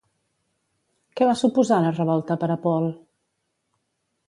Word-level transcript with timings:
Què 1.19 1.27
va 1.33 1.35
suposar 1.41 1.79
la 1.85 1.93
revolta 1.99 2.39
per 2.45 2.51
a 2.53 2.59
Paul? 2.67 2.91